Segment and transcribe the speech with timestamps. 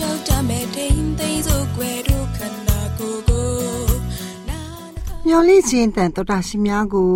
[0.00, 3.48] လျှောက်တမဲ့ထိန်သိမ်းစို့ွယ်တို့ခန္ဓာကိုယ်ကို
[5.26, 7.14] မျော်လင့်ခြင်းတန်တော်တာရှင်များကို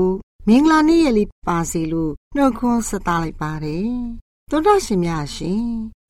[0.49, 3.91] မင်္ဂလာနေ့ရက်လေးပါစေလို့နှုတ်ခွန်းဆက်သလိုက်ပါတယ်
[4.50, 5.65] တော်တာရှင်များရှင်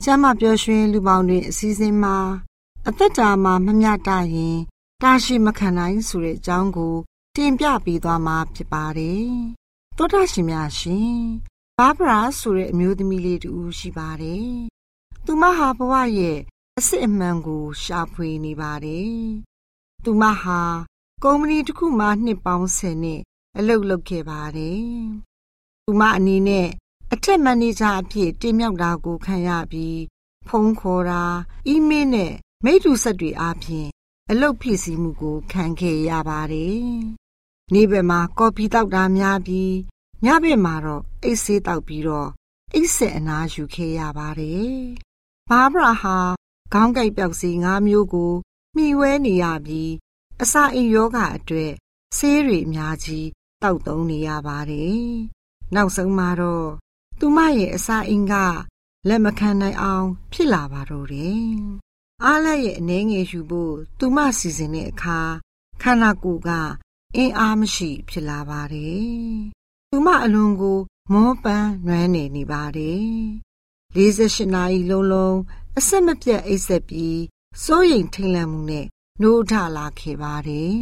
[0.04, 2.16] ကျမ်းမာပျော်ရွှင်လူပေါင်းတွေအစည်းအဝေးမှာ
[2.88, 4.58] အသက်တာမှာမမျှတရင်
[5.02, 6.94] တာရှိမခံနိုင်ဆိုတဲ့အကြောင်းကို
[7.36, 9.28] တင်ပြပေးသွားမှာဖြစ်ပါတယ်
[9.98, 11.18] တော်တာရှင်များရှင်
[11.78, 14.50] ဘာဘရာဆိုတဲ့အမျိုးသမီးလေးတူရှိပါတယ်
[15.24, 16.38] သူမဟာဘဝရဲ့
[16.78, 19.14] အစ်စ်အမှန်ကို ရှာဖွေနေပါတယ်။
[20.04, 20.60] သူမဟာ
[21.24, 23.20] ကုမ္ပဏီတစ်ခုမှနှစ်ပေါင်း10နှစ်
[23.58, 24.82] အလုပ်လုပ်ခဲ့ပါတယ်။
[25.84, 26.68] သူမအနေနဲ့
[27.12, 30.00] အထက်မန်နေဂျာအဖြစ်တင်မြှောက်တာကိုခံရပြီး
[30.48, 31.24] ဖုန်းခေါ်တာ
[31.66, 32.32] အီးမေးလ်နဲ့
[32.64, 33.88] မိတ္တူဆက်တွေအားဖြင့်
[34.30, 36.82] အလုပ်ဖြစ်စီမှုကိုခံခဲ့ရပါတယ်။
[37.72, 39.74] နေ့ဘက်မှာကော်ဖီတောက်တာများပြီး
[40.24, 42.28] ညဘက်မှာတော့အိတ်ဆေးတောက်ပြီးတော့
[42.74, 44.74] အိတ်ဆက်အနားယူခဲ့ရပါတယ်။
[45.48, 46.18] ဘာဘရာဟာ
[46.76, 48.32] ခေါင်းကိုက်ပြောက်စီ၅မျိုးကို
[48.76, 49.92] မှီဝဲနေရပြီး
[50.42, 51.72] အစာအိမ်ယောဂအတွက်
[52.16, 53.28] ဆေးတွေအများကြီး
[53.62, 55.02] တောက်သုံးနေရပါတယ်။
[55.74, 56.68] နောက်ဆုံးမှာတော့
[57.18, 58.34] သူမရဲ့အစာအိမ်က
[59.08, 61.48] လက်မခံနိုင်အောင် ဖြစ်လာပါတော့တယ်။
[62.24, 65.20] အားလက်ရဲ့အနေငယ်ယူဖို့သူမစီစဉ်တဲ့အခါ
[65.82, 66.50] ခန္ဓာကိုယ်က
[67.16, 69.08] အင်းအားမရှိဖြစ်လာပါတယ်။
[69.90, 70.78] သူမအလွန်ကို
[71.12, 73.08] မောပန်းနွမ်းနေနေပါတယ်။
[73.94, 75.36] 48နာရီလုံးလုံး
[75.78, 77.20] အဆက်မပြတ်အိပ်ဆက်ပြီး
[77.64, 78.86] စိုးရိမ်ထိတ်လန့်မှုနဲ့
[79.20, 80.76] နှိုးထလာခဲ့ပါတယ်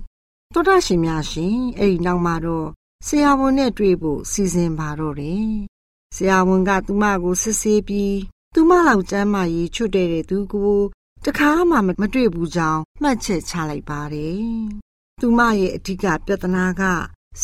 [0.52, 2.68] ။သောတာရှင်များရှင်အဲ့ဒီနောက်မှာတော့
[3.06, 5.48] ဆရာဝန်နဲ့တွေ့ဖို့စီစဉ်ပါတော့တယ်။
[6.16, 8.18] ဆရာဝန်ကသူမကိုစစ်ဆေးပြီး
[8.54, 10.76] သူမလောက်ကျမ်းမာရေးချွတ်တဲ့သူကို
[11.24, 14.42] တခါမှမတွေ့ဘူးကြောင်းမှတ်ချက်ချလိုက်ပါတယ်။
[15.20, 16.82] သူမရဲ့အဓိကပြဿနာက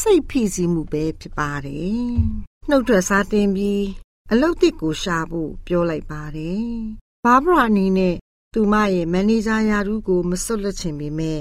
[0.00, 2.08] စိတ်ဖိစီးမှုပဲဖြစ်ပါတယ်။
[2.68, 3.84] နှုတ်ထွက်စားတင်ပြီး
[4.32, 6.68] အလုတ်တစ်ကိုရှာဖို့ပြောလိုက်ပါတယ်။
[7.24, 8.14] ဘာဘရာအနေနဲ့
[8.52, 11.40] သူမရဲ့မန်နေဂျာယာရုကိုမစွတ်လက်ချင်ပေမဲ့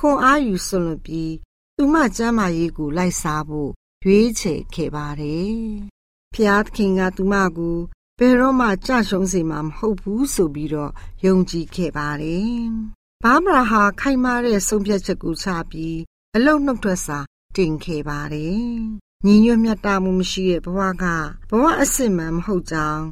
[0.00, 1.32] ခွန်အားယူစွန့်လွတ်ပြီး
[1.76, 3.70] သူမကျမ်းမာရေးကိုလိုက်စားဖို့
[4.04, 5.54] ရွေးချယ်ခဲ့ပါတယ်။
[6.34, 7.78] ဖျားသခင်ကသူမကို
[8.18, 10.92] ဘယ်တော့မှကြရှုံးစေမှာမဟုတ်ဘူးဆိုပြီးတော့
[11.24, 12.48] ယုံကြည်ခဲ့ပါတယ်။
[13.22, 15.98] ဘာဘရာဟာခိုင်မာတဲ့ဆုံးဖြတ်ချက်ကိုချပြီး
[16.34, 17.18] အလုတ်နှုတ်ထွက်စာ
[17.56, 21.04] တင်ခဲ့ပါတယ် ညီညွတ်မြတ်တာမှုမရှိတဲ့ဘဝက
[21.48, 23.04] ဘဝအစစ်မှန်မဟုတ်ကြောင်း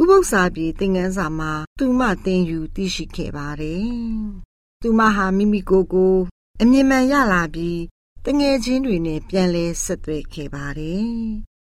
[0.00, 3.88] ဥပု္ပ္ပစာပြေသင်ခန်းစာမှာသူမသင်ယူသိရှိခဲ့ပါတယ်
[4.82, 6.16] သူမဟာမိမိကိုယ်ကို
[6.62, 7.80] အမြင်မှန်ရလာပြီး
[8.24, 11.10] တငယ်ချင်းတွေနဲ့ပြန်လဲဆက်သွယ်ခဲ့ပါတယ်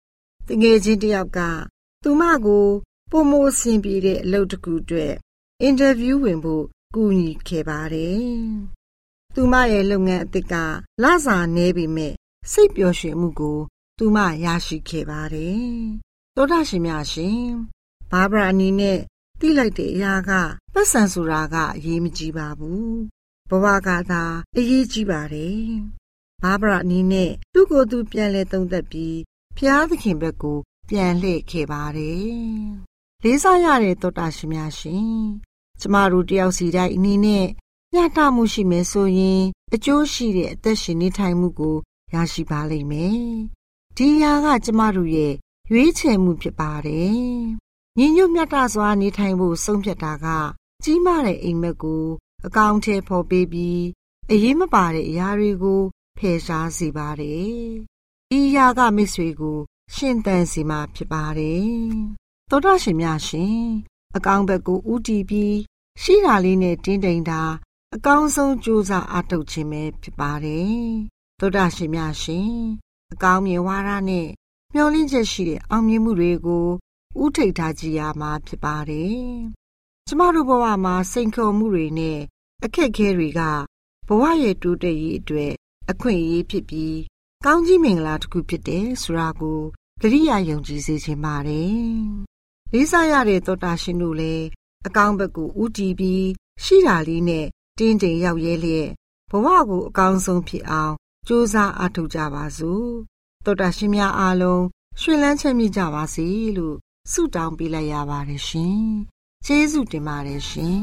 [0.47, 1.39] ။တငယ်ချင်းတယောက်က
[2.03, 2.67] သူမကို
[3.11, 5.13] ပုံမိုးဆင်ပြေတဲ့အလုပ်တစ်ခုအတွက်
[5.61, 6.65] အင်တာဗျူးဝင်ဖို့
[6.95, 8.23] ကူညီခဲ့ပါတယ်။
[9.33, 10.53] သူမရဲ့လုပ်ငန်းအသစ်က
[11.03, 12.13] လစာနည်းပေမဲ့
[12.51, 13.59] စိတ်ပျော်ရွှင်မှုကို
[14.05, 15.67] သူမရရှိခဲ့ပါတယ်။
[16.35, 17.43] သောတာရှင်များရှင်
[18.11, 18.99] ဘာဘရာအနေနဲ့
[19.39, 20.31] တိလိုက်တဲ့အရာက
[20.73, 22.91] ပတ်စံဆိုတာကအရေးမကြီးပါဘူး။
[23.49, 24.23] ဘဝကသာ
[24.57, 25.63] အရေးကြီးပါတယ်။
[26.43, 29.17] ဘာဘရာအနေနဲ့သူ့ကိုယ်သူပြန်လဲသုံးသက်ပြီး
[29.57, 30.59] ဖျားသခင်ဘက်ကို
[30.89, 32.27] ပြန်လှည့်ခဲ့ပါတယ်။
[33.23, 35.11] လေးစားရတဲ့သောတာရှင်များရှင်။
[35.79, 37.45] ကျမတို့တယောက်စီတိုင်းအနေနဲ့
[37.93, 39.41] ညတာမှုရှိမယ်ဆိုရင်
[39.73, 41.75] အကျိုးရှိတဲ့အသက်ရှင်နေထိုင်မှုကို
[42.13, 43.23] ရရှိပါလိမ့်မယ်။
[43.97, 45.33] ဒီရာကကျမတို့ရဲ့
[45.71, 47.13] ရွေးချယ်မှုဖြစ်ပါတယ်။
[47.97, 50.27] ညီညွတ်မြတ်တာစွာနေထိုင်ဖို့ဆုံးဖြတ်တာက
[50.83, 52.05] ကြီးမားတဲ့အိမ်မက်ကို
[52.45, 53.83] အကောင့်ထဲပေါ်ပေးပြီး
[54.31, 55.81] အရေးမပါတဲ့အရာတွေကို
[56.17, 57.53] ဖယ်ရှားစေပါတယ်။
[58.37, 59.57] ဤရာကမိတ်ဆွေကို
[59.95, 61.67] ရှင်သန်စီမှာဖြစ်ပါတယ်။
[62.49, 63.59] သောတာရှင်များရှင်
[64.15, 65.55] အကောင့်ဘက်ကိုဥတီပြီး
[66.01, 67.41] ရှိတာလေးနဲ့တင်းတိမ်တာ
[67.95, 70.77] အကောင်းဆုံးကြိုးစားအားထုတ်ခြင်းပဲဖြစ်ပါတယ်။
[71.39, 72.53] သောတာရှင်များရှင်
[73.13, 74.27] အကောင်းမြင်ဝါဒနဲ့
[74.73, 76.67] မျှော်လင့်ချက်ရှိတဲ့အောင်မြင်မှုတွေကို
[77.23, 79.23] ဥထိတ်ထားကြရမှာဖြစ်ပါတယ်။
[80.07, 82.19] ကျမတို့ဘဝမှာစိန်ခေါ်မှုတွေနဲ့
[82.63, 83.41] အခက်အခဲတွေက
[84.07, 85.53] ဘဝရဲ့တိုးတက်ရေးအတွက်
[85.91, 86.97] အခွင့်အရေးဖြစ်ပြီး
[87.45, 89.59] ကောင်းကြီးမင်္ဂလာတစ်ခုဖြစ်တယ်ဆိုတာကို
[90.01, 91.77] တတိယယုံကြည်စေချင်ပါတယ်။
[92.71, 94.45] လေးစားရတဲ့သောတာရှင်တို့လည်း
[94.87, 96.25] အကောင်းဘက်ကိုဥတီပြီး
[96.63, 97.45] ရှိတာလေးနဲ့
[97.77, 98.89] တင်းတိမ်ရောက်ရဲလျက်
[99.31, 100.95] ဘဝကိုအကောင်းဆုံးဖြစ်အောင်
[101.27, 102.87] ကြိုးစားအားထုတ်ကြပါစို့
[103.45, 104.63] တောတာရှင်များအားလုံး
[105.01, 106.27] ရွှင်လန်းချမ်းမြေ့ကြပါစေ
[106.57, 106.75] လို့
[107.11, 108.83] ဆုတောင်းပေးလိုက်ရပါတယ်ရှင်
[109.45, 110.77] ကျေးဇူးတင်ပါတယ်ရှင်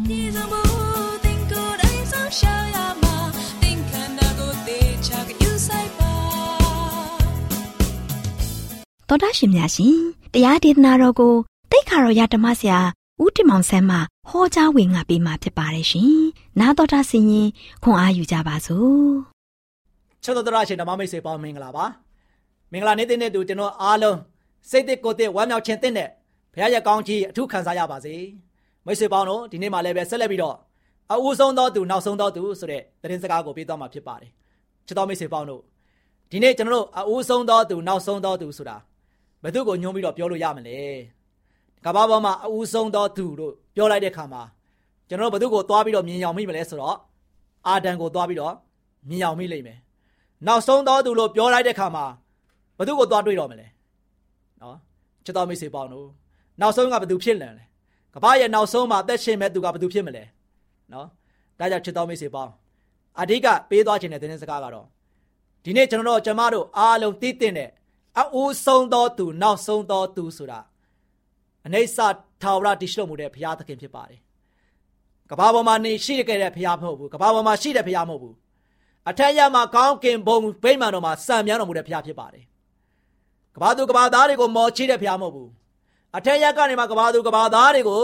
[9.09, 9.99] တော်တာရှင်များရှင်
[10.33, 11.35] တရားဒေသနာတော်ကို
[11.71, 12.81] တိတ်ခါတော်ရဓမ္မဆရာ
[13.23, 13.97] ဦးတင်မောင်ဆန်းမှ
[14.29, 16.21] ဟောကြားဝင်ငါပေးมาဖြစ်ပါတယ်ရှင်။
[16.61, 17.49] နာတော်တာဆင်ရင်
[17.83, 19.11] ခွန်အားယူကြပါစို့။
[20.23, 21.85] ချစ်တော်တော်ရှင်ဓမ္မမိတ်ဆွေပေါင်းမင်္ဂလာပါ။
[22.73, 24.19] မင်္ဂလာနေ့တဲ့တူကျွန်တော်အားလုံး
[24.71, 26.09] စိတ်တစ်ကိုယ်တစ်ဝမ်းမြောက်ခြင်းတဲ့နဲ့
[26.53, 28.15] ဘုရားရဲ့ကောင်းချီးအထူးခံစားရပါစေ။
[28.87, 30.57] မိတ်ဆွေပေါင်းတို့ဒီနေ့မှလည်းပဲဆက်လက်ပြီးတော့
[31.13, 34.31] အဦးဆုံးသောသူနောက်ဆုံးသောသူဆိုတဲ့သတင်းစကားကိုပေးသွားမှာဖြစ်ပါတယ်။
[34.87, 35.63] ချစ်တော်မိတ်ဆွေပေါင်းတို့
[36.31, 38.77] ဒီနေ့ကျွန်တော်တို့အဦးဆုံးသောသူနောက်ဆုံးသောသူဆိုတာ
[39.43, 40.79] ဘယ်သူကိုညွှန်းပြီးတော့ပြောလို့ရမလဲ။
[41.85, 44.43] ကဘာပေါ်မှာအဦးဆုံးသောသူလို့ပြောလိုက်တဲ့ခါမှာ
[45.09, 46.97] ကျွန်တော်တို့ဘသူကိုသွားပြီးတော့မြင်ရောက်မိမလဲဆိုတော့
[47.67, 48.55] အာဒံကိုသွားပြီးတော့
[49.09, 49.79] မြင်ရောက်မိလိမ့်မယ်။
[50.47, 52.05] နောက်ဆုံးသောသူလို့ပြောလိုက်တဲ့ခါမှာ
[52.79, 53.67] ဘသူကိုသွားတွေ့တော့မလဲ။
[54.63, 54.77] နော်
[55.25, 56.09] ချစ်တော်မိတ်ဆွေပေါင်းတို့
[56.61, 57.65] နောက်ဆုံးကဘသူဖြစ်လန်လဲ။
[58.15, 60.25] ကဘာရဲ့နောက်ဆုံးမှာအသက်ရှင်မဲ့သူကဘသူဖြစ်မလဲ။
[60.93, 61.07] နော်
[61.59, 62.53] ဒါကြောင့်ချစ်တော်မိတ်ဆွေပေါင်း
[63.21, 64.87] အဓိကပေးသွားခြင်းတဲ့သတင်းစကားကတော့
[65.65, 67.71] ဒီနေ့ကျွန်တော်တို့ကျမတို့အားလုံးသိတဲ့
[68.21, 70.61] အအူဆုံးသောသူနောက်ဆုံးသောသူဆိုတာ
[71.67, 72.07] အနေဆာ
[72.43, 74.21] ထာဝရတည်ရှိမှုတဲ့ဘုရားသခင်ဖြစ်ပါတယ်။
[75.31, 78.35] ကဘာပေါ်မှာနေရှိခဲ့တဲ့ဘုရားမဟုတ်ဘူး။ကဘာပေါ်မှာရှိတဲ့ဘုရားမဟုတ်ဘူး။
[79.09, 82.45] အထက်ရမှာကောင်းကင်ဘုံဗိမာန်တော်မှာစံမြန်းတော်မူတဲ့ဘုရားဖြစ်ပါတယ်။
[83.57, 85.49] ကဘာသူကဘာသားတွေကိုမော်ချိတဲ့ဘုရားမဟုတ်ဘူး။
[86.17, 88.03] အထက်ရကနေမှာကဘာသူကဘာသားတွေကို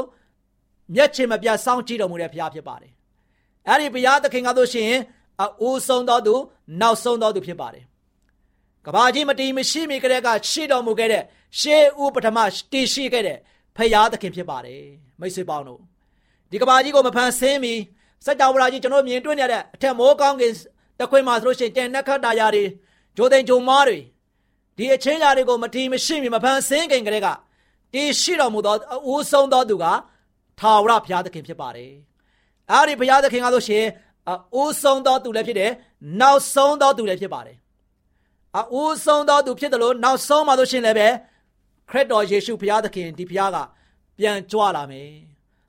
[0.94, 2.92] မျက်ခြေမပြတ်စောင့်ကြည့်တော်မူတဲ့ဘုရားဖြစ်ပါတယ်။
[3.68, 4.92] အဲ့ဒီဘုရားသခင်ကဆိုရှင်
[5.40, 6.34] အိုးဆုံးတော်သူ
[6.80, 7.84] နောက်ဆုံးတော်သူဖြစ်ပါတယ်။
[8.86, 11.22] ကဘာကြီးမတီးမရှိမိကြတဲ့ကရှိတော်မူခဲ့တဲ့
[11.60, 12.38] ရှေးဦးပထမ
[12.72, 13.38] တည်ရှိခဲ့တဲ့
[13.76, 14.82] ဖရာသခင်ဖြစ်ပါတယ်
[15.20, 15.80] မိတ်ဆွေပေါင်းတို့
[16.50, 17.74] ဒီကဘာကြီးကိုမဖန်ဆင်းမီ
[18.24, 20.52] စัจ java ကြီးကျွန်တော်မြင်တွေ့နေတဲ့အထက်မိုးကောင်းကင်
[21.00, 22.64] တခွင်မှာဆိုလို့ရှိရင်ကျန်နှက်ခတ်တာယာတွေ
[23.16, 23.98] ဂျိုသိန်ဂျုံမားတွေ
[24.76, 27.28] ဒီအချင်းရာတွေကိုမထီမရှိမီမဖန်ဆင်းခင်ကလေးက
[27.92, 28.74] တည်ရှိတော်မူသော
[29.06, 29.84] အဦးဆုံးသောသူက
[30.58, 31.92] ထာဝရဘုရားသခင်ဖြစ်ပါတယ်
[32.70, 33.84] အဲ့ဒီဘုရားသခင်ကဆိုရှင်
[34.30, 35.70] အဦးဆုံးသောသူလည်းဖြစ်တယ်
[36.20, 37.56] နောက်ဆုံးသောသူလည်းဖြစ်ပါတယ်
[38.58, 41.08] အဦးဆုံးသောသူဖြစ်တယ်လို့နောက်ဆုံးမှာဆိုရှင်လည်းပဲ
[41.90, 43.56] ခရစ်တော်ယေရှုဘုရားသခင်ဒီဘုရားက
[44.18, 45.10] ပြန်ကြွလာမယ်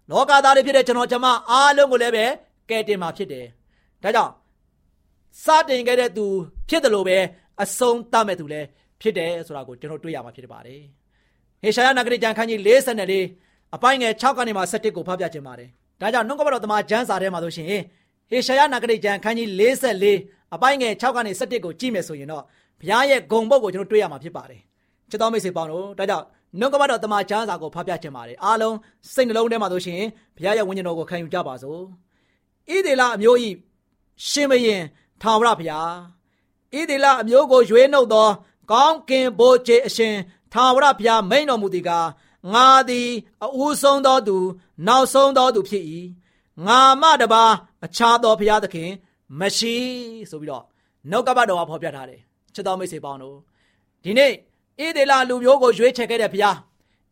[0.09, 2.25] လောကသားတွေဖြစ်တဲ့ကျွန်တော်ကျမအားလုံးကိုလည်းပဲ
[2.69, 3.45] ကယ်တင်မှာဖြစ်တယ်
[4.03, 4.31] ဒါကြောင့်
[5.43, 6.25] စတင်ခဲ့တဲ့သူ
[6.69, 7.17] ဖြစ်တယ်လို့ပဲ
[7.63, 8.67] အဆုံးသတ်မဲ့သူလည်း
[9.01, 10.81] ဖြစ်တယ်ဆိုတာကိုကျွန်တော်တွေ့ရမှာဖြစ်ပါတယ်
[11.63, 15.69] ဟေရှာယနဂရိကျမ်းခန်းကြီး54အပိုင်းငယ်6ကနေမှ7ကိုဖတ်ပြခြင်းပါတယ်
[16.01, 17.67] ဒါကြောင့်နှုတ်ကပတော်တမန်ကျမ်းစာထဲမှာဆိုရှင်
[18.29, 19.49] ဟေရှာယနဂရိကျမ်းခန်းကြီး
[19.99, 22.43] 54အပိုင်းငယ်6ကနေ7ကိုကြည့်မယ်ဆိုရင်တော့
[22.81, 24.61] ဘုရားရဲ့ဂုံပုတ်ကိုကျွန်တော်တွေ့ရမှာဖြစ်ပါတယ်
[25.09, 26.25] ချစ်တော်မိတ်ဆွေပေါင်းတို့ဒါကြောင့်
[26.59, 28.75] နှုတ်ကပတ်တော်တမန်ကျမ်းစာကိုဖတ်ပြခြင်းပါတယ်အားလုံး
[29.13, 30.01] စိတ်နှလုံးထဲမှာဆိုရှင်
[30.37, 31.79] ဘုရားရဲ့ဝိညာဉ်တော်ကိုခံယူကြပါစို့
[32.73, 33.49] ဣဒေလအမျိုးဤ
[34.29, 34.81] ရှင်မရင်
[35.21, 35.91] ထာဝရဘုရား
[36.73, 38.27] ဣဒေလအမျိုးကိုရွေးနှုတ်သော
[38.71, 40.15] ကောင်းကင်ဘိုးခြေအရှင်
[40.53, 42.07] ထာဝရဘုရားမိန်တော်မူသည်ကား
[42.53, 43.09] ငါသည်
[43.43, 44.37] အဦးဆုံးသောသူ
[44.87, 45.83] နောက်ဆုံးသောသူဖြစ်၏
[46.67, 47.43] ငါမတပါ
[47.85, 48.89] အခြားသောဘုရားသခင်
[49.39, 49.75] မရှိ
[50.31, 50.63] ဆိုပြီးတော့
[51.09, 52.21] နှုတ်ကပတ်တော်ကဖော်ပြထားတယ်
[52.53, 53.37] ချစ်တော်မိတ်ဆွေပေါင်းတို့
[54.03, 56.57] ဒီနေ့ဣဒေလလူမျိုးကိုရွေးချယ်ခဲ့တဲ့ဘုရား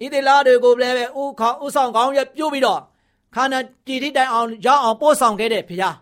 [0.02, 2.82] ဣသေလတွေကိုလည်းပဲဥခေါဥဆောင်ကောင်းရပြုတ်ပြီးတော့
[3.36, 5.96] ခန္ဓာကြည်တိတိုင်အောင်ရောက်အောင်ပို့ဆောင်ခဲ့တဲ့ဘုရား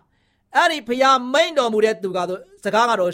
[0.56, 3.12] အဲ့ဒီဘုရားမိန်တော်မူတဲ့သူကတော့စကားကတော့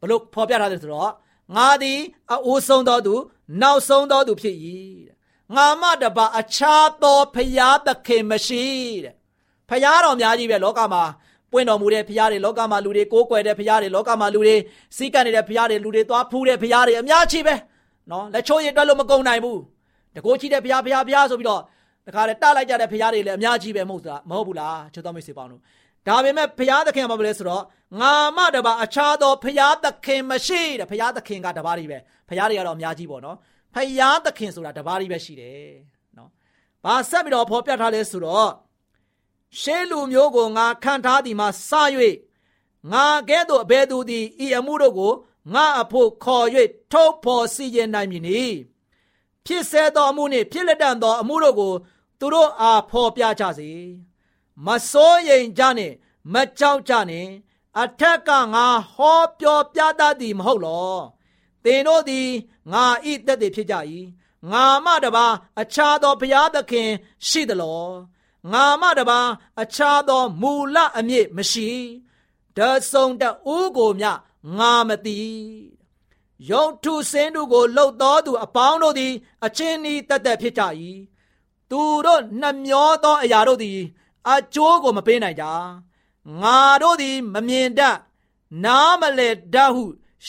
[0.00, 1.12] ဘလို့ဖော်ပြထားတယ်ဆိုတော့
[1.56, 2.00] ငါသည်
[2.30, 3.14] အိုးဆုံးသောသူ
[3.62, 4.56] နောက်ဆုံးသောသူဖြစ်၏
[5.56, 8.64] ငါမတပါအခြားသောဘုရားသခင်မရှိ
[9.04, 9.14] တဲ့
[9.70, 11.02] ဘုရားတော်များကြီးပဲလောကမှာ
[11.52, 14.56] ပွင့်တော်မူတဲ့ဘုရားတွေလောကမှာလူတွေကိုးကွယ်တဲ့ဘုရားတွေလောကမှာလူတွေ
[14.96, 17.54] စီးကပ်နေတဲ့ဘုရားတွေလူတွေသွားဖူးတဲ့ဘုရားတွေအများကြီးပဲ
[18.10, 19.60] နော်လက်ချိုးရည်တွက်လို့မကုန်နိုင်ဘူး
[20.16, 21.62] တကိုးချီတဲ့ဘုရားဘုရားဘုရားဆိုပြီးတော့
[22.06, 25.60] တခါတည်းတလိုက်ကြတဲ့ဘုရားတွေလည်းအများကြီးပဲမဟုတ်လားမဟုတ်ဘူးလားချစ်တော်မိတ်ဆွေပေါင်းတို့
[26.06, 27.64] ဒါပေမဲ့ဘုရားသခင်ဘာလဲဆိုတော့
[28.00, 33.36] ငါမတပါအခြားသောဘုရားသခင်မရှိတဲ့ဘုရားသခင်ကတပါးကြီးပဲဘုရားတွေကတော့အများကြီးပေါ့နော်
[33.74, 35.68] ဘုရားသခင်ဆိုတာတပါးကြီးပဲရှိတယ်
[36.16, 36.30] နော်
[36.84, 38.50] ဘာဆက်ပြီးတော့ဖော်ပြထားလဲဆိုတော့
[39.60, 41.70] ရှေးလူမျိုးကိုငါခံထားသည်မှာစ၍
[42.92, 45.12] ငါကဲ့သို့အဘယ်သူသည်ဤအမှုတို့ကို
[45.54, 46.46] ငါအဖို့ခေါ်၍
[46.92, 48.42] ထုတ်ဖော်စီရင်နိုင်မည်နီ
[49.46, 51.72] ဖြစ်ဆဲသောအမှုနှင့်ဖြစ်လက်တန်သောအမှုတို့ကို
[52.20, 53.70] သူတို့အားဖော်ပြကြစေ
[54.66, 55.94] မစိုးရိမ်ကြနှင့်
[56.32, 57.30] မကြောက်ကြနှင့်
[57.80, 60.94] အထက်ကငါဟောပြောပြတတ်သည်မဟုတ်လော
[61.64, 62.28] သင်တို့သည်
[62.72, 63.74] ငါဤတက်တည်ဖြစ်ကြ၏
[64.50, 65.26] ငါမတပါ
[65.60, 66.90] အခြားသောဘုရားသခင်
[67.28, 67.84] ရှိသလော
[68.52, 69.20] ငါမတပါ
[69.62, 71.70] အခြားသောမူလအမြင့်မရှိ
[72.56, 72.58] တ
[72.90, 73.22] ဆုံတ
[73.54, 74.06] ဦးကိုမြ
[74.58, 75.20] ငါမသိ
[76.50, 79.12] ယုံထုစင်းတို့ကိုလှုပ်တော်သူအပေါင်းတို့သည်
[79.44, 80.62] အချင်းဤတသက်ဖြစ်ကြ၏
[81.70, 83.80] သူတို့နှမျောသောအရာတို့သည်
[84.32, 85.44] အကျိုးကိုမပေးနိုင်ကြ
[86.42, 87.96] ငါတို့သည်မမြင်တတ်
[88.64, 89.84] နားမလည်တတ်ဟု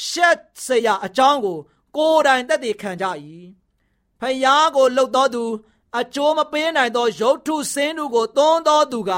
[0.06, 1.60] ရှက်စရာအကြောင်းကို
[1.96, 3.06] ကိုယ်တိုင်သက်သေခံကြ၏
[4.20, 5.44] ဖယားကိုလှုပ်တော်သူ
[6.00, 9.12] အကျိုးမပေးနိုင်သောရုတ်ထုစင်းသူကိုသွန်းတော်သူက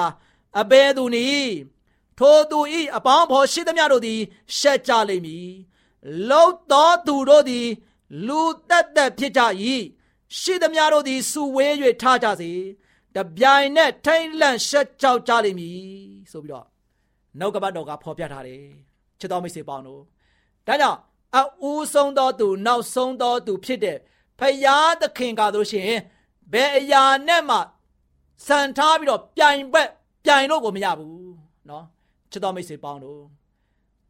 [0.59, 1.53] အဘယ်သူနည်း
[2.17, 4.21] ထိုသူဤအပေါင်းဖော်ရှိသမျှတို့သည်
[4.57, 5.49] ရှက်ကြလိမ့်မည်
[6.29, 7.67] လှုပ်တော်သူတို့သည်
[8.27, 9.41] လူတက်တက်ဖြစ်ကြ၏
[10.39, 12.53] ရှိသမျှတို့သည်စုဝေး၍ထားကြစေ။
[13.16, 15.80] တပြိုင်နက်ထိမ့်လန့်ရှက်ကြောက်ကြလိမ့်မည်
[16.32, 16.66] ဆိုပြီးတော့
[17.38, 18.62] နှုတ်ကပတ်တော်ကဖော်ပြထားတယ်
[19.18, 20.02] ချစ်တော်မိတ်ဆွေပေါင်းတို့
[20.66, 20.98] ဒါကြောင့်
[21.36, 21.40] အ
[21.70, 23.98] ဦးဆုံးသောသူနောက်ဆုံးသောသူဖြစ်တဲ့
[24.38, 26.00] ဖယားသခင်ကားလို့ရှိရင်
[26.52, 27.58] ဘယ်အရာနဲ့မှ
[28.46, 29.88] စံထားပြီးတော့ပြိုင်ဘက်
[30.24, 31.32] ပြိုင်လို့ကိုမရဘူး
[31.66, 31.84] เนาะ
[32.30, 33.22] ချစ်တော်မိတ်ဆွေပေါင်းတို့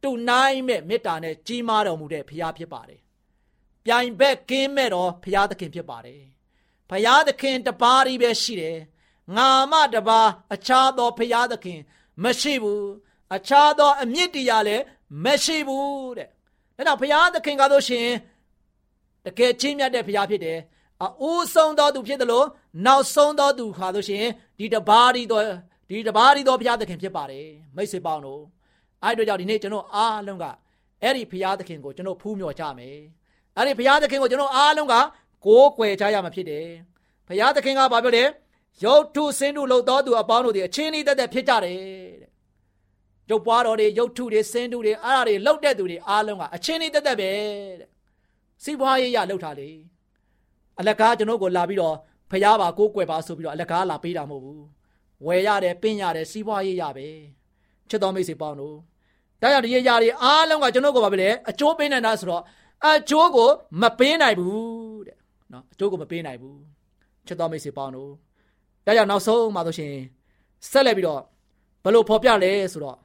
[0.03, 3.01] တူနိုင်မဲ့မေတ္တာနဲ့ကြီးမားတော်မူတဲ့ဖယားဖြစ်ပါတယ်
[3.85, 6.21] ပြိုင်ဘက်ကင်းမဲ့တော်ဖယားသခင်ဖြစ်ပါတယ်
[6.89, 8.77] ဖယားသခင်တပါးကြီးပဲရှိတယ်
[9.36, 10.20] ငါမတပါ
[10.54, 11.80] အခြားသောဖယားသခင်
[12.22, 12.84] မရှိဘူး
[13.36, 14.84] အခြားသောအမြင့်တရားလည်း
[15.24, 16.28] မရှိဘူးတဲ့
[16.76, 18.08] ဒါကြောင့်ဖယားသခင်ကားလို့ရှင်
[19.24, 20.58] တကယ်ချင်းမြတ်တဲ့ဖယားဖြစ်တယ်
[21.02, 22.46] အိုးဆုံးသောသူဖြစ်တယ်လို့
[22.86, 24.24] နောက်ဆုံးသောသူခါလို့ရှင်
[24.58, 25.44] ဒီတပါးဒီတော့
[25.90, 28.42] ဒီတပါးဒီတော့ဘုရားသခင်ဖြစ်ပါတယ်မိတ်ဆွေပေါင်းတို့
[29.02, 30.44] အဲ့တို့ကြောင့်ဒီနေ့ကျွန်တော်အားလုံးက
[31.02, 32.96] အဲ့ဒီဘုရားသခင်ကိုကျွန်တော်ဖူးမြော်ကြမယ်
[33.56, 34.94] အဲ့ဒီဘုရားသခင်ကိုကျွန်တော်အားလုံးက
[35.46, 36.66] ကိုးကွယ်ကြရမှာဖြစ်တယ်
[37.28, 38.24] ဘုရားသခင်ကဘာပြောလဲ
[38.84, 41.78] ရုပ်ထုစင်းထုလို့တော်သူအပေါင်းတို့ဒီအချင်းဤတက်တက်ဖြစ်ကြတယ်
[42.22, 42.30] တဲ့
[43.30, 47.30] ရုပ်ပွားတော်တွေရုပ်ထုတွေစင်းထုတွေအားအားတွေလှုပ်တဲ့သူတွေအားလုံးကအချင်းဤတက်တက်ပဲ
[47.80, 47.88] တဲ့
[48.64, 49.70] စီးပွားရေးရလှုပ်တာလေ
[50.78, 51.96] အလကားကျွန်တော်ကိုလာပြီးတော့
[52.30, 54.64] ဖျားပါကိုးကွယ်ပါဆိုပြီးတော့အလကားလာပေးတာမဟုတ်ဘူး
[55.26, 57.06] ဝယ်ရတယ်ပင့်ရတယ်စီးပွားရေးရပဲ
[57.88, 58.76] ချစ်တော်မိတ်ဆွေပေါင်းတို့
[59.40, 62.42] ဒါကြောင့်ဒီရရာတွေအားလုံးကကျွန်တော်ကိုပါပဲလေအကျိုးပေးနိုင်တာဆိုတော့
[62.86, 63.48] အကျိုးကို
[63.82, 65.16] မပေးနိုင်ဘူးတဲ့
[65.52, 66.58] နော်အကျိုးကိုမပေးနိုင်ဘူး
[67.26, 68.10] ချစ်တော်မိတ်ဆွေပေါင်းတို့
[68.88, 69.94] ဒါကြောင့်နောက်ဆုံးမှာဆိုရှင်
[70.70, 71.22] ဆက်လက်ပြီးတော့
[71.84, 72.96] ဘယ်လိုဖော်ပြလဲဆိုတော့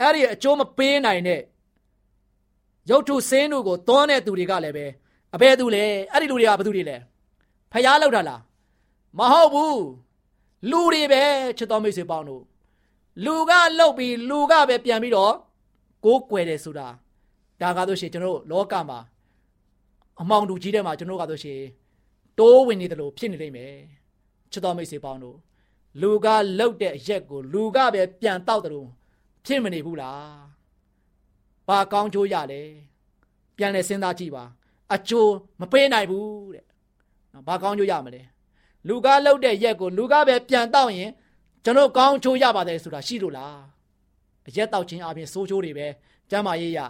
[0.00, 1.40] အဲ့ဒီအကျိုးမပေးနိုင်တဲ့
[2.90, 4.86] ရုပ်ထုစင်းတို့ကိုသွန်းတဲ့သူတွေကလည်းပဲ
[5.34, 6.96] အဘယ်သူလဲအဲ့ဒီလူတွေကဘယ်သူတွေလဲ
[7.72, 8.40] ဖျားလောက်တာလား
[9.18, 9.82] မဟုတ်ဘူး
[10.70, 11.22] လူတွေပဲ
[11.58, 12.42] ချစ်တော်မိတ်ဆွေပေါင်းတို့
[13.24, 15.34] လူကလှုပ်ပြီးလူကပဲပြန်ပြီးတော့
[16.04, 16.88] ကိုးကွယ်တယ်ဆိုတာ
[17.60, 18.98] ဒါကားလို့ရှိရင်ကျွန်တော်တို့လောကမှာ
[20.20, 21.60] အမောင်တူကြီးတဲ့မှာကျွန်တော်ကဆိုရှင်
[22.38, 23.74] တိုးဝင်နေတယ်လို့ဖြစ်နေလိမ့်မယ်
[24.52, 25.36] ချစ်တော်မိတ်ဆွေပေါင်းတို့
[26.00, 26.26] လူက
[26.58, 28.88] လှုပ်တဲ့အရက်ကိုလူကပဲပြန်တောက်တယ်လို့
[29.44, 30.42] ဖြစ်မနေဘူးလား
[31.68, 32.62] ဘာကောင်းချိုးရလဲ
[33.56, 34.44] ပြန်လဲစဉ်းစားကြည့်ပါ
[34.94, 36.64] အကျိုးမပေးနိုင်ဘူးတဲ့
[37.46, 38.22] ဘာကောင်းချိုးရမလဲ
[38.88, 41.10] လူကလှုပ်တဲ့ရက်ကိုလူကပဲပြန်တောက်ရင်
[41.64, 43.56] ကျွန်တော်ကောင်းချိုးရပါတယ်ဆိုတာရှိလို့လား
[44.48, 45.86] အရက်တောက်ခြင်းအပြင်စိုးချိုးတွေပဲ
[46.30, 46.80] ကျမ်းမာရေးရ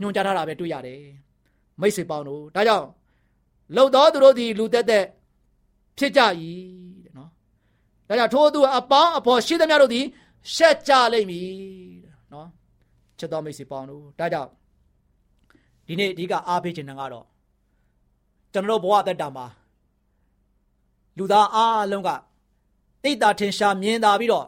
[0.00, 1.02] ညွှန်ကြားထားတာပဲတွေ့ရတယ်
[1.80, 2.86] မိတ်ဆွေပေါင်းတို့ဒါကြောင့်
[3.74, 5.06] လှုပ်တော်သူတို့ဒီလူတက်တက်
[5.98, 6.20] ဖြစ်ကြ၏
[7.04, 7.30] တဲ့နော်
[8.08, 10.04] ဒါကြောင့်ထိုးသူအပေါင်းအဖော်ရှိသမျှတို့သည်
[10.54, 11.46] ရှက်ကြလိမ့်မည်
[12.04, 12.48] တဲ့နော်
[13.18, 14.50] ချစ်တော်မိတ်ဆွေပေါင်းတို့ဒါကြောင့်
[15.86, 17.26] ဒီနေ့အဓိကအားပေးခြင်းကတော့
[18.52, 19.46] ကျွန်တော်ဘဝတက်တာမှာ
[21.18, 22.18] လူသားအားလုံးကတ
[23.02, 24.46] တိတ်တာထင်ရှားမြင်သာပြီးတော့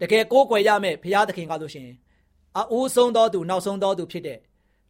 [0.00, 1.88] တကယ်ကိုးကွယ်ရမယ်ဘုရားသခင်ကဆိုရှင်
[2.58, 4.38] အဦးဆုံးသောသူနောက်ဆုံးသောသူဖြစ်တဲ့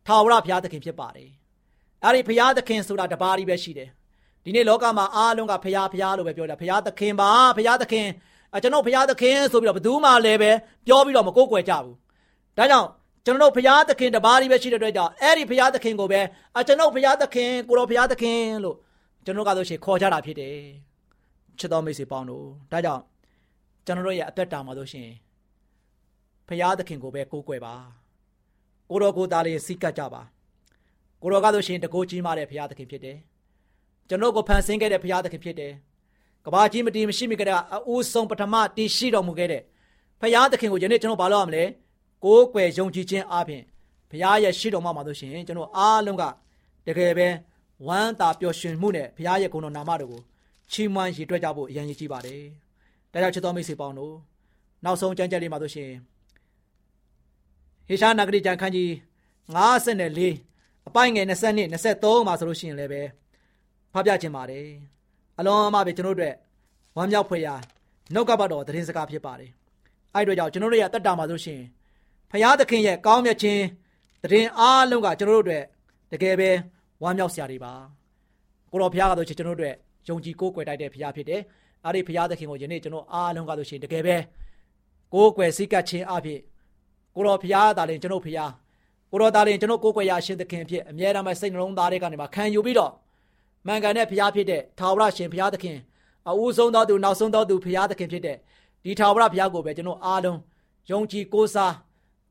[0.06, 1.30] ထာဝရဘုရားသခင်ဖြစ်ပါတယ်။
[2.04, 3.90] အဲဒီဘုရားသခင်ဆိုတာတပါးကြီးပဲရှိတယ်။
[4.44, 8.06] ဒီနေ့လောကမှာအားလုံးကဘုရားဘုရားလို့ပဲပြောတာဘုရားသခင်ပါဘုရားသခင်
[8.62, 10.50] ကျွန်တော်ဘုရားသခင်ဆိုပြီးတော့ဘယ်သူမှလည်းပဲ
[10.86, 11.96] ပြောပြီးတော့မကိုးကွယ်ကြဘူး။
[12.58, 12.88] ဒါကြောင့်
[13.24, 16.20] ကျွန်တော်ဘုရားသခင်တပါးကြီးပဲရှိတဲ့အတွက်ကြောင့်အဲ့ဒီဘုရားသခင်ကိုပဲ
[16.66, 18.76] ကျွန်တော်ဘုရားသခင်ကိုတော်ဘုရားသခင်လို့
[19.24, 20.56] ကျွန်တော်ကဆိုရှင်ခေါ်ကြတာဖြစ်တယ်။
[21.58, 23.02] ချစ်တော်မိတ်ဆွေပေါင်းတို့ဒါကြောင့်
[23.86, 25.08] ကျွန်တော်တို့ရဲ့အသက်တာမှာဆိုရှင်
[26.48, 27.74] ဖရာသခင်ကိုပဲကိုးကွယ်ပါ
[28.90, 30.22] ကိုတော်ကိုသားလေးစိတ်ကပ်ကြပါ
[31.22, 33.18] ကိုတော်ကဆိုရှင်တကိုးကြီးမားတဲ့ဖရာသခင်ဖြစ်တယ်
[34.08, 35.72] ကျွန်တော်ကိုဖန်ဆင်းခဲ့တဲ့ဖရာသခင်ဖြစ်တယ်
[36.44, 39.62] ကဘာကြီးမတီးမရှိမိကြတဲ့အဦးဆုံးပထမတည်ရှိတော်မူခဲ့တဲ့
[40.20, 41.64] ဖရာသခင်ကိုယနေ့ကျွန်တော်ဘာလုပ်ရမလဲ
[42.24, 43.62] ကိုးကွယ်ယုံကြည်ခြင်းအပြင်
[44.10, 46.24] ဖရာရဲ့ရှိတော်မှာမှာဆိုရှင်ကျွန်တော်အားလုံးက
[46.86, 47.28] တကယ်ပဲ
[47.86, 50.20] ဝမ်းသာပျော်ရွှင်မှုနဲ့ဘုရားရဲ့ဂုဏ်တော်နာမတော်ကို
[50.70, 52.42] ချီးမွမ်းရည်တွက်ကြဖို့အရင်ကြီးပါတယ်။
[53.12, 54.14] ဒါကြောင့်ချစ်တော်မိတ်ဆွေပေါင်းတို့
[54.84, 55.90] နောက်ဆုံးကြံကြက်လေးမှာဆိုရှင်
[57.88, 58.90] ဟေရှာနဂရီကြံခန်းကြီး
[59.66, 63.02] 54အပိုင်းငယ်22 23မှာဆိုလို့ရှိရင်လည်းပဲ
[63.92, 64.66] ဖပြခြင်းပါတယ်။
[65.38, 66.34] အလုံးအမပဲကျွန်တော်တို့
[66.96, 67.54] ဝမ်းမြောက်ဖွယ်ရာ
[68.14, 69.50] နှုတ်ကပတ်တော်သတင်းစကားဖြစ်ပါတယ်။
[70.14, 71.60] အဲ့တို့ကြောင့်ကျွန်တော်တို့ရဲ့တက်တာမှာဆိုရှင်
[72.30, 73.62] ဖရာသခင်ရဲ့ကောင်းမြတ်ခြင်း
[74.22, 75.64] သတင်းအားလုံးကကျွန်တော်တို့အတွက်
[76.12, 76.50] တကယ်ပဲ
[77.02, 77.72] ဝမ်းမြောက်စရာတွေပါ
[78.70, 79.74] ကိုတော်ဘုရားကတော့ကျွန်တော်တို့
[80.08, 81.40] ယုံကြည်ကိုးကွယ်တိုက်တဲ့ဘုရားဖြစ်တယ်
[81.84, 84.16] အဲ့ဒီဘုရားသခင်ကိုယနေ့ကျွန်တော်အားလုံးကဆိုရှင်တကယ်ပဲ
[85.14, 86.40] ကိုးကွယ်စိတ်ကပ်ခြင်းအဖြစ်
[87.14, 88.52] ကိုတော်ဘုရားသာလင်ကျွန်တော်ဘုရား
[89.10, 92.92] ကိုတော်သာလင်ကျွန်တော်ကိုးကွယ်ရရှင်သခင်ဖြစ်အမြဲတမ်းစိတ်နှလုံးသားတွေကနေမှခံယူပြီးတော့
[93.66, 95.78] မှန်ကန်တဲ့ဘုရားဖြစ်တဲ့ထာဝရရှင်ဘုရားသခင်
[96.28, 98.36] အဦးဆုံးသောသူနောက်ဆုံးသောသူဘုရားသခင်ဖြစ်တဲ့
[98.84, 100.38] ဒီထာဝရဘုရားကိုပဲကျွန်တော်အားလုံး
[100.90, 101.74] ယုံကြည်ကိုးစား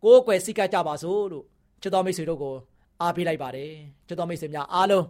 [0.03, 1.45] ကိုးကွယ်စိတ်ကပ်ကြပါစို့လို့
[1.81, 2.55] ချစ်တော်မိတ်ဆွေတို့ကို
[3.01, 3.71] အားပေးလိုက်ပါတယ်
[4.07, 5.05] ချစ်တော်မိတ်ဆွေများအားလုံး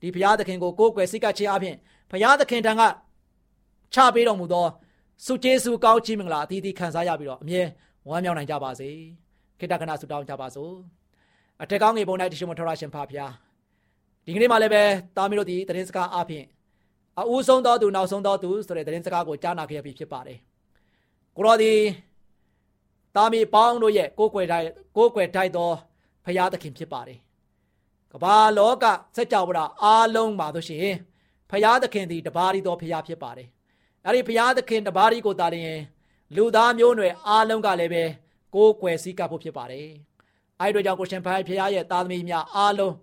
[0.00, 1.76] ဒီဘုရားသခင်ကိုကိုးကွယ်စိတ်ကခြင်းအပြင်
[2.10, 2.82] ဘုရားသခင်ထံက
[3.94, 4.66] ချပေးတော်မူသော
[5.24, 7.62] ဆုကျေးဇူးကောင်းချီးမင်္ဂလာအသီးသီးခံစားရပြီးတော့အမြဲ
[8.08, 8.88] ဝမ်းမြောက်နိုင်ကြပါစေ
[9.58, 10.72] ခိတ္တကနာဆုတောင်းကြပါစို့
[11.62, 13.32] အထက်ကောင်းငယ်ပုံ၌တရှိမထရရှင်ဖာဖျား
[14.26, 14.82] ဒီကနေ့မှလည်းပဲ
[15.16, 16.44] တာမီတို့ဒီသတင်းစကားအပြင်
[17.18, 20.38] အဦးဆုံးသောသူနောက်ဆုံးသောသူဆိုတဲ့သတင်းစကားကိုကြားနာခဲ့ပြီဖြစ်ပါတယ်
[21.36, 21.72] ကိုရောဒီ
[23.16, 25.70] တာမီပေါင်းတို့ရဲ့ကိုးကွယ်တိုင်းကိုးကွယ်တိုက်သော
[26.24, 27.18] ဖရာသခင်ဖြစ်ပါတယ်
[28.12, 28.84] ကမ္ဘာလောက
[29.16, 30.96] စัจ java အားလုံးပါလို့ရှိရင်
[31.50, 33.48] ဖရာသခင်သည်တပါးရီသောဖရာဖြစ်ပါတယ်
[34.04, 35.80] အဲ့ဒီဖရာသခင်တပါးရီကိုတာလျင်
[36.36, 38.04] လူသားမျိုးနွယ်အားလုံးကလည်းပဲ
[38.54, 39.88] ကိုးကွယ်စည်းကပ်ဖို့ဖြစ်ပါတယ်
[40.60, 42.94] အဲ့တို့ကြောင့်ကိုရှင်ဖရာဖရာရဲ့သားသမီးများအားလုံး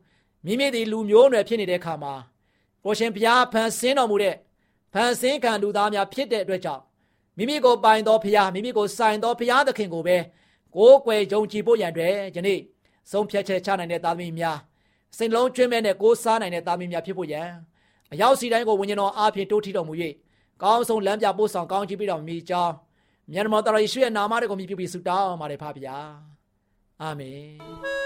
[0.45, 2.13] မိမိသည်လူမျိုးနွယ်ဖြစ်နေတဲ့အခါမှာ
[2.83, 4.35] ကိုရှင်ဖရာဖန်ဆင်းတော်မူတဲ့
[4.93, 6.83] ဖန်ဆင်းခံလူသားများဖြစ်တဲ့အတွက်ကြောင့်
[7.37, 10.17] မိမိကိုပိုင်သောဖရာမိမိကိုဆိုင်သောဖရာသခင်ကိုပဲ
[10.75, 12.59] ကိုးကွယ်ယုံကြည်ဖို့ရန်အတွက်ယနေ့
[13.11, 14.57] ဆုံးဖြတ်ချက်ချနိုင်တဲ့သားသမီးများ
[15.17, 17.49] စိတ်လုံးကျွင်းမဲ့နဲ့ကိုးစားနိုင်တဲ့သားသမီးများဖြစ်ဖို့ရန်
[18.11, 19.93] အရောက်စီတိုင်းကိုဝိညာဉ်တော်အားဖြင့်တိုးထီတော်မူ၍
[20.63, 22.73] ကောင်းဆုံးလမ်းပြပို့ဆောင်ကောင်းချီးပေးတော်မူမိကြောင်း
[23.31, 25.97] မြန်မောတော်ယေရှုရဲ့နာမတော်ကိုမြည်ပြီးဆုတောင်းပါတယ်ဖပါဗျာ
[27.01, 28.02] အာမင်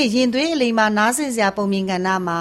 [0.00, 2.38] နေ့ရင်သွေးအလိမ်မာနားဆင်စရာပုံမြင်ကဏ္ဍမှာ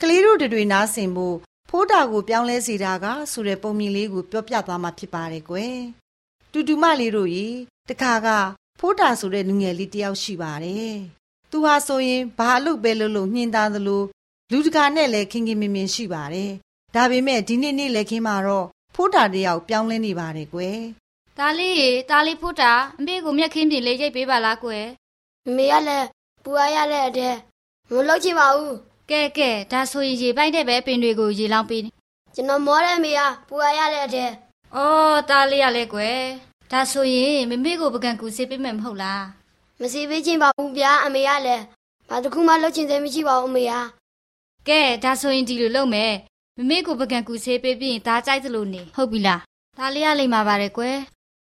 [0.00, 1.36] ကလေးတို့တွေနားဆင်ဖို့
[1.68, 5.76] ဖိုးတာကိုပြောင်းလဲစေတာကဆိုတဲ့ပုံမြင်လေးကိုပြောပြသွားမှာဖြစ်ပါတယ်ကွယ်
[6.52, 7.48] တူတူမလေးတို့ရေ
[7.88, 8.28] တခါက
[8.80, 10.94] ဖိုးတာဆိုတဲ့လူငယ်လေးတယောက်ရှိပါတယ်။
[11.50, 14.02] သူဟာဆိုရင်ဘာအလုပ်ပဲလုပ်လို့ညှင်းသားသလို
[14.52, 16.50] လူတကာနဲ့လည်းခင်ခင်မင်မင်ရှိပါတယ်။
[16.94, 20.78] ဒါပေမဲ့ဒီနေ့နေ့လက်ခင်းမှာတော့ဖိုးတာတယောက်ပြောင်းလဲနေပါတယ်ကွယ်။
[21.38, 24.86] ဒါလေးရေဒါလေးဖိုးတာအမေကိုမျက်ခင်းပြင်လေးရိပ်ပေးပါလားကွယ်။
[25.48, 26.06] အမေကလည်း
[26.44, 27.34] ပူရရတဲ့အတဲ့
[27.92, 28.74] မလုပ်ချင်ပါဘူး။
[29.10, 31.82] ကဲကဲဒါဆိုရင်ရေပိုက်တဲ့ပဲပင်တွေကိုရေလောင်းပေး။
[32.34, 34.30] ကျွန်တော်မောတဲ့အမေကပူရရတဲ့အတဲ့။
[34.76, 36.18] အော်ဒါလေးရလဲကွယ်။
[36.72, 39.24] ဒါဆိုရင်မမေကိုပကံကူစေးပေးမယ်မဟုတ်လား
[39.80, 41.62] မစေးပေးခြင်းပါဘူးဗျာအမေကလည်း
[42.08, 43.72] ဘာတခုမှလုပ်ချင်သေးမရှိပါဘူးအမေက
[44.68, 46.12] ကဲဒါဆိုရင်ဒီလိုလုပ်မယ်
[46.58, 49.40] မမေကိုပကံကူစေးပေးပြီးရင်ဒါကြိုက်သလိုနေဟုတ်ပြီလား
[49.78, 50.96] ဒါလေးရလိမ့်မှာပါတယ်ကွယ်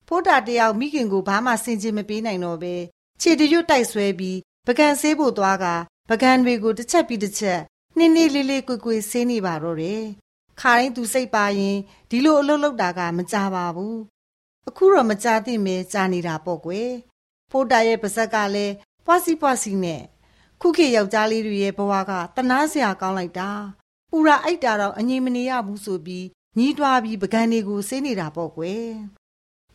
[0.07, 2.73] ဖိုးတာတယောက်မိခင်ကိုဘာမှဆင်ခြင်မပေးနိုင်တော့ပဲ
[3.21, 4.37] ခြေတရွတ်တိုက်ဆွဲပြီး
[4.69, 5.65] ပကံဆေးဖို့သွားက
[6.09, 7.59] ပကံတွေကိုတစ်ချက်ပြီးတစ်ချက်
[7.97, 10.03] နှင်းနှင်းလေးလေးကွယ်ကွယ်ဆေးနေပါတော့တယ်
[10.61, 11.77] ခါတိုင်းသူစိတ်ပါရင်
[12.09, 13.97] ဒီလိုအလုပ်လုပ်တာကမကြပါဘူး
[14.67, 16.89] အခုတော့မကြသင့်ပဲကြာနေတာပေါ့ကွယ်
[17.51, 18.73] ဖိုးတာရဲ့ပါဇက်ကလည်း
[19.05, 20.01] ပွားစီပွားစီနဲ့
[20.61, 23.51] ခုခေတ်ယောက်ျားလေးတွေရဲ့ဘဝကတနာစရာကောင်းလိုက်တာ
[24.11, 26.25] ပူရာအိုက်တာတော့အငြိမ်မနေရဘူးဆိုပြီး
[26.57, 28.87] ညီးတွားပြီးပကံတွေကိုဆေးနေတာပေါ့ကွယ်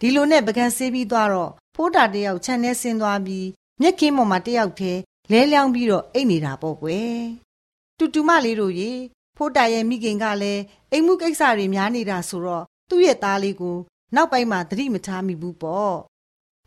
[0.00, 3.46] ဒီလိုနဲ့ပကံဆေးပြီးသွားတော့ဖိုးတာတယောက်ခြံထဲဆင်းသွားပြီး
[3.82, 5.00] မျက်ခင်းပေါ်မှာတယောက်တည်း
[5.32, 7.20] လဲလျောင်းပြီးတော့အိတ်နေတာပေါ့ကွယ်
[7.98, 8.92] တူတူမလေးတို့ရေ
[9.36, 13.76] ဖိုးတာရဲ့မိခင်ကလည်းအိမ်မှုကိစ္စတွေများနေတာဆိုတော့သူ့ရဲ့သားလေးကို
[14.14, 15.96] နောက်ပိုင်းမှာသတိမထားမိဘူးပေါ့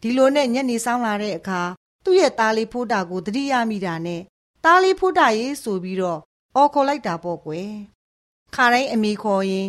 [0.01, 1.61] ဒီလိုနဲ့ညနေဆောင်လာတဲ့အခါ
[2.03, 4.21] သူ့ရဲ့သားလေးဖိုးတာကိုသတိရမိတာနဲ့
[4.63, 6.19] သားလေးဖိုးတာရေးဆိုပြီးတော့
[6.55, 7.71] အော်ခေါ်လိုက်တာပေါ့ကွယ်
[8.55, 9.67] ခါတိုင်းအမေခေါ်ရင်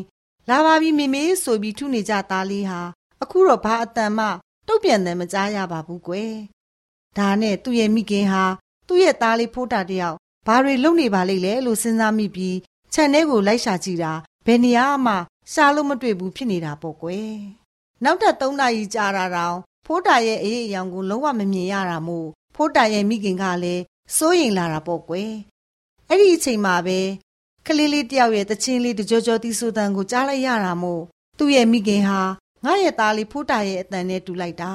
[0.50, 2.80] လာပါပြီမေမေဆိုပြီးထုနေကြသားလေးဟာ
[3.22, 4.26] အခုတော့ဘာအတန်မှ
[4.66, 6.35] တုတ်ပြန်တယ်မကြားရပါဘူးကွယ်
[7.18, 8.44] ဒါနဲ့သူ့ရဲ့မိခင်ဟာ
[8.87, 12.57] သူ့ရဲ့သားလေးဖိုးတာတယောက်ဘာတွေလုပ်နေပါလိမ့်လဲလို့စဉ်းစားမိပြီး
[12.92, 14.12] ခြံထဲကိုလိုက်ရှာကြည့်တာ
[14.46, 15.14] ဘယ်နေရာမှ
[15.52, 17.33] ရှာလို့မတွေ့ဘူးဖြစ်နေတာပေါ့ကွယ်
[18.05, 23.83] နောက်ထပ်၃နာရီကြာတာတောင်ဖိုးတာရဲ့အေးအယောင်ကိုလုံးဝမမြင်ရတာမို့ဖိုးတာရဲ့မိခင်ကလည်း
[24.16, 25.33] စိုးရိမ်လာတာပေါ့ကွယ်
[26.09, 26.98] အဲ့ဒီအချိန်မှာပဲ
[27.66, 31.02] ကလေးလေးတယောက်ရဲ့တချင်းလေးတကြောကြောတီးဆိုတန်ကိုကြားလိုက်ရတာမို့
[31.38, 32.20] သူ့ရဲ့မိခင်ဟာ
[32.64, 34.72] ငါရဲ့သားလေးဖိုးတာရဲ့အတန်နဲ့တူလိုက်တာ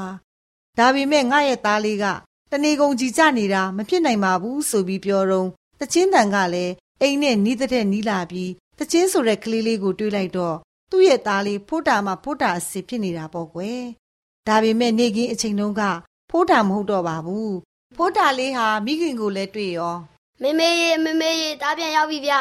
[0.78, 2.06] ဒါပေမဲ့ငါရဲ့သားလေးက
[2.52, 5.48] တနေကုန်ကြီးကြနေတာမဖြစ်နိုင်ပါဘူးဆိုပြီးပြောတော့
[5.80, 10.58] တချင်းတန်ကလည်းအိမ်နဲ့နီးတဲ့နီးလာပြီးတချင်းဆိုတဲ့ကလေးလေးကိုတွေးလိုက်တော့
[10.92, 13.82] သူ့ရဲ့သားလေးဖိုးတာမှဖိုးတာအစ်စ်ဖြစ်နေတာပေါ့ကွယ်
[14.48, 15.82] ဒါပေမဲ့နေကင်းအချိန်တုန်းက
[16.30, 17.56] ဖိုးတာမဟုတ်တော့ပါဘူး
[17.96, 19.96] ဖိုးတာလေးဟာမိခင်ကိုလည်းတွေ့ရော
[20.42, 22.34] မေမေရေမေမေရေတားပြန်ရောက်ပြီဗျ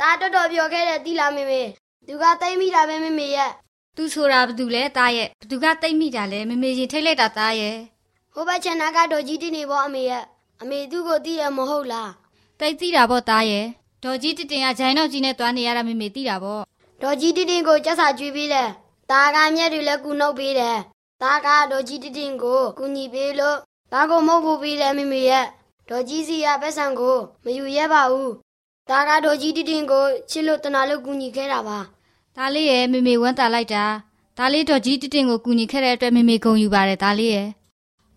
[0.00, 1.62] တားတော်တော်ပြောခဲ့တယ်တိလားမေမေ
[2.06, 3.50] သူကတိတ်မိတာပဲမေမေရဲ့
[3.96, 7.76] သူဆိုတာဘသူလဲသားရဲ့ဘသူကတိတ်မိတာလဲမမေရင်ထိတ်လိုက်တာသားရဲ့
[8.38, 10.24] ဟိုဘက်ချန်နာကတော့ကြီးတင်နေပေါ့အမေရဲ့
[10.62, 12.10] အမေသူ့ကိုသိရမဟုတ်လား
[12.60, 13.66] တိတ်သိတာပေါ့သားရဲ့
[14.04, 16.62] ဒေါ်ကြီးတတင်ကဂျိုင်းတော့ကြီးနဲ့တွားနေရတာမမေသိတာပေါ့
[17.02, 18.68] ဒေါ်ကြီးတင်တင်ကိုကြက်စာကျွေးပေးတယ်
[19.10, 20.78] တာကမြက်တွေလည်းကူနှုတ်ပေးတယ်
[21.22, 23.58] တာကဒေါ်ကြီးတင်တင်ကိုကူညီပေးလို့
[23.92, 25.46] တာကိုမဟုတ်ဘူးပေးတယ်မေမေရဲ့
[25.88, 28.32] ဒေါ်ကြီးစီကပတ်စံကိုမယူရဲပါဘူး
[28.90, 31.78] တာကဒေါ်ကြီးတင်တင်ကိုချစ်လို့တနာလို့ကူညီခဲ့တာပါ
[32.36, 33.84] သားလေးရဲ့မမေဝမ်းတာလိုက်တာ
[34.38, 37.48] သားလေးဒေါ်ကြီးတတင်ကိုကူညီခဲ့တဲ့အတွက်မမေဂုဏ်ယူပါတယ်သားလေးရဲ့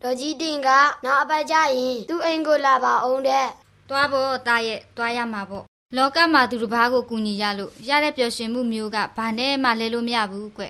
[0.03, 0.69] ဒေါ်ကြီးတင်က
[1.05, 3.47] နောက်အပတ်ကျရင်သူ့အိမ်ကိုလာပါအောင်တဲ့
[3.89, 5.63] တွားဖို့သားရဲ့တွားရမှာပေါ့
[5.97, 10.63] လောကမှာသူတစ်ပါးကိုကူညီရလို့ရတဲ့ပျော်ရွှင်မှုမျိုးကဘာနဲ့မှလဲလို့မရဘူးကွ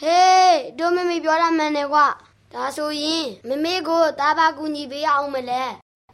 [0.00, 2.06] ဟေးတို့မမေပြောတာမှန်တယ်ကွာ
[2.52, 5.62] ဒါဆိုရင်မမေကိုတားပါကူညီပေးအောင်မလဲ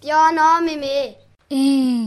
[0.03, 0.97] ပြောနော်မမေ
[1.53, 2.03] အင်း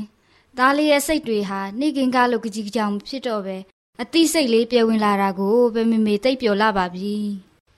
[0.57, 3.57] သားလေးရဲ့စိတ်တွေဟာနေကင်ကားလို့ကြကြီးကြောင်ဖြစ်တော့ပဲ
[4.01, 7.15] အသိစိတ်လေးပြဝင်လာတာကိုပဲမမေတိတ်ပျော်လာပါပြီ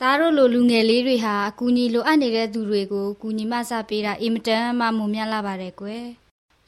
[0.06, 6.06] သားတို့လိုလူငယ်လေးတွေဟာအကူညီလိုအပ်နေတဲ့သူတွေကိုကူညီမဆပေးတာအင်မတန်မှမုံမြလာပါတယ်ကွယ်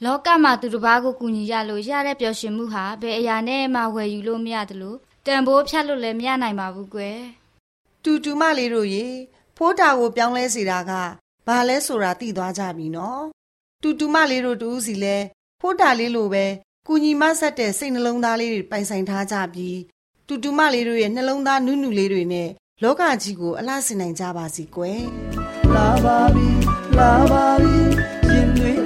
[0.04, 7.18] လောကမှာသူတစ်ပါးကိုကူညီရလို့ရတဲ့ပျော်ရွှင်မှုဟာဘယ်အရာနဲ့မှဝယ်ယူလို့မရတယ်လို့တန်ဖိုးဖြတ်လို့လည်းမရနိုင်ပါဘူးကွယ်
[8.04, 9.06] တူတူမလေးတို့ရေ
[9.56, 10.92] ဖိုးတာကိုပြောင်းလဲစေတာက
[11.46, 13.22] ဘာလဲဆိုတာသိသွားကြပြီနော်
[13.82, 15.16] တူတူမလေးတို့တူးစီလဲ
[15.60, 16.46] ဖိုးတာလေးလိုပဲ
[16.88, 19.78] ကုညီမဆက်တဲ့စိတ်နှလုံးသားလေးတွေပိုင်ဆိုင်ထားကြပြီး
[20.28, 22.50] တူတူမလေးတို့ရဲ့နှလုံးသားနုနုလေးတွေနဲ့
[22.82, 25.02] လောကကြီးကိုအလှဆင်နိုင်ကြပါစီကွယ်
[25.74, 26.48] လာပါပြီ
[26.98, 27.76] လာပါပြီ
[28.30, 28.85] ရင်သွေး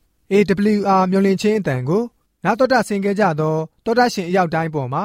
[0.31, 2.03] AWR မျော်လင့်ခြင်းအတန်ကို
[2.43, 5.03] နာတော်တာဆင် गे ကြတော့တောတာရှင်အရောက်တိုင်းပေါ်မှာ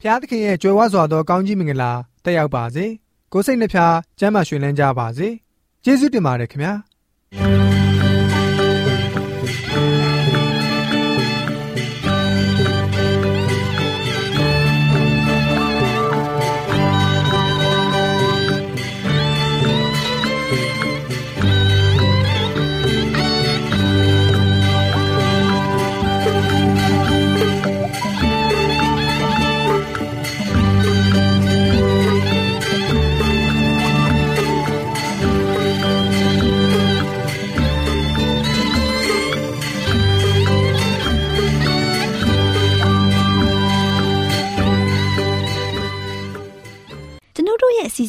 [0.00, 1.92] ဖျားသခင်ရဲ့ကြွယ်ဝစွာသောကောင်းကြီးမင်္ဂလာ
[2.24, 2.86] တက်ရောက်ပါစေ
[3.32, 5.28] ကိုယ်စိတ်နှဖျားစမ်းမွှင်လန်းကြပါစေ
[5.84, 7.87] ကျေးဇူးတင်ပါတယ်ခင်ဗျာ